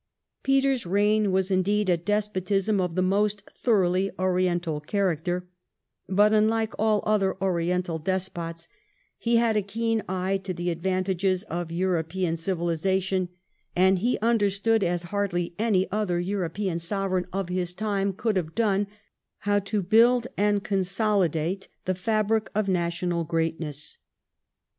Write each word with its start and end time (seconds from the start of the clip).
Peter's 0.41 0.87
reign 0.87 1.31
was 1.31 1.51
indeed 1.51 1.87
a 1.87 1.95
despotism 1.95 2.81
of 2.81 2.95
the 2.95 3.03
most 3.03 3.43
thoroughly 3.53 4.09
Oriental 4.17 4.79
character, 4.81 5.47
but 6.09 6.33
unlike 6.33 6.73
all 6.79 7.03
other 7.05 7.37
Oriental 7.39 7.99
despots 7.99 8.67
he 9.19 9.35
had 9.37 9.55
a 9.55 9.61
keen 9.61 10.01
eye 10.09 10.37
to 10.37 10.55
the 10.55 10.71
advantages 10.71 11.43
of 11.43 11.71
European 11.71 12.35
civilisation 12.35 13.29
and 13.75 13.99
he 13.99 14.17
under 14.23 14.49
stood, 14.49 14.83
as 14.83 15.03
hardly 15.13 15.53
any 15.59 15.87
other 15.91 16.19
European 16.19 16.79
Sovereign 16.79 17.27
of 17.31 17.49
his 17.49 17.71
time 17.71 18.11
could 18.11 18.37
have 18.37 18.55
done, 18.55 18.87
how 19.41 19.59
to 19.59 19.83
build 19.83 20.25
and 20.35 20.63
consolidate 20.63 21.67
the 21.85 21.93
fabric 21.93 22.49
of 22.55 22.67
national 22.67 23.23
greatness. 23.23 23.99